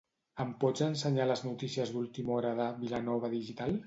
Em 0.43 0.53
pots 0.61 0.83
ensenyar 0.85 1.27
les 1.31 1.43
notícies 1.47 1.91
d'última 1.97 2.33
hora 2.39 2.55
de 2.61 2.65
"Vilanova 2.85 3.31
Digital"? 3.35 3.77